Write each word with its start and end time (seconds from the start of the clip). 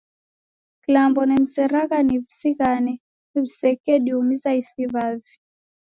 Kilambo 0.83 1.21
nimzeragha 1.25 1.97
ni 2.03 2.15
wizighane 2.23 2.93
wisekediumiza 3.35 4.49
isi 4.59 4.83
wavi. 4.93 5.35